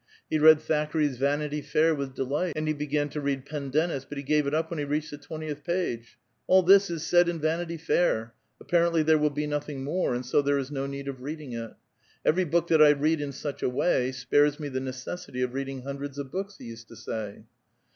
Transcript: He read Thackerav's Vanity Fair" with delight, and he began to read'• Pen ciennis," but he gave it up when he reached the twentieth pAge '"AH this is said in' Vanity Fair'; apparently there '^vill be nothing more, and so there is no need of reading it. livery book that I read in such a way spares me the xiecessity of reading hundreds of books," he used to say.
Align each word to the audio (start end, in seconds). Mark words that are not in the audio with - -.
He 0.31 0.39
read 0.39 0.57
Thackerav's 0.61 1.17
Vanity 1.17 1.61
Fair" 1.61 1.93
with 1.93 2.15
delight, 2.15 2.53
and 2.55 2.67
he 2.67 2.73
began 2.73 3.07
to 3.09 3.21
read'• 3.21 3.41
Pen 3.47 3.69
ciennis," 3.69 4.03
but 4.09 4.17
he 4.17 4.23
gave 4.23 4.47
it 4.47 4.53
up 4.55 4.71
when 4.71 4.79
he 4.79 4.83
reached 4.83 5.11
the 5.11 5.17
twentieth 5.19 5.63
pAge 5.63 6.17
'"AH 6.49 6.61
this 6.63 6.89
is 6.89 7.05
said 7.05 7.29
in' 7.29 7.37
Vanity 7.39 7.77
Fair'; 7.77 8.33
apparently 8.59 9.03
there 9.03 9.19
'^vill 9.19 9.35
be 9.35 9.45
nothing 9.45 9.83
more, 9.83 10.15
and 10.15 10.25
so 10.25 10.41
there 10.41 10.57
is 10.57 10.71
no 10.71 10.87
need 10.87 11.07
of 11.07 11.21
reading 11.21 11.53
it. 11.53 11.75
livery 12.25 12.45
book 12.49 12.65
that 12.69 12.81
I 12.81 12.89
read 12.89 13.21
in 13.21 13.31
such 13.31 13.61
a 13.61 13.69
way 13.69 14.11
spares 14.11 14.59
me 14.59 14.69
the 14.69 14.79
xiecessity 14.79 15.43
of 15.43 15.53
reading 15.53 15.83
hundreds 15.83 16.17
of 16.17 16.31
books," 16.31 16.57
he 16.57 16.65
used 16.65 16.87
to 16.87 16.95
say. 16.95 17.43